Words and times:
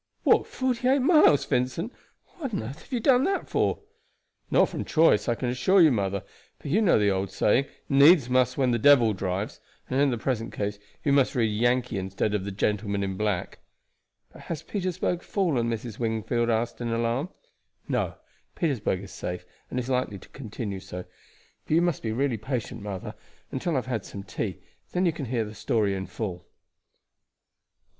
"Walked 0.23 0.47
forty 0.47 0.87
eight 0.87 0.97
miles, 1.03 1.45
Vincent! 1.45 1.93
What 2.39 2.55
on 2.55 2.63
earth 2.63 2.81
have 2.81 2.91
you 2.91 2.99
done 2.99 3.23
that 3.25 3.47
for?" 3.47 3.81
"Not 4.49 4.69
from 4.69 4.83
choice, 4.83 5.29
I 5.29 5.35
can 5.35 5.49
assure 5.49 5.79
you, 5.79 5.91
mother; 5.91 6.23
but 6.57 6.71
you 6.71 6.81
know 6.81 6.97
the 6.97 7.11
old 7.11 7.29
saying, 7.29 7.67
'Needs 7.87 8.27
must 8.27 8.57
when 8.57 8.71
the 8.71 8.79
devil 8.79 9.13
drives,' 9.13 9.59
and 9.91 10.01
in 10.01 10.09
the 10.09 10.17
present 10.17 10.53
case 10.53 10.79
you 11.03 11.13
must 11.13 11.35
read 11.35 11.49
'Yankee' 11.49 11.99
instead 11.99 12.33
of 12.33 12.45
'the 12.45 12.51
gentleman 12.51 13.03
in 13.03 13.15
black.' 13.15 13.59
"But 14.33 14.41
has 14.41 14.63
Petersburg 14.63 15.21
fallen?" 15.21 15.69
Mrs. 15.69 15.99
Wingfield 15.99 16.49
asked 16.49 16.81
in 16.81 16.87
alarm. 16.87 17.29
"No; 17.87 18.15
Petersburg 18.55 19.03
is 19.03 19.11
safe, 19.11 19.45
and 19.69 19.77
is 19.77 19.87
likely 19.87 20.17
to 20.17 20.29
continue 20.29 20.79
so. 20.79 21.05
But 21.67 21.75
you 21.75 21.81
must 21.83 22.03
really 22.03 22.27
be 22.27 22.37
patient, 22.39 22.81
mother, 22.81 23.13
until 23.51 23.73
I 23.73 23.75
have 23.75 23.85
had 23.85 24.03
some 24.03 24.23
tea, 24.23 24.63
then 24.93 25.05
you 25.05 25.13
can 25.13 25.25
hear 25.25 25.45
the 25.45 25.53
story 25.53 25.93
in 25.93 26.07
full." 26.07 26.47